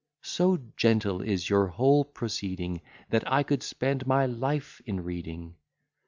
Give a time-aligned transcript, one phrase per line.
[0.23, 5.53] So gentle is your whole proceeding, That I could spend my life in reading.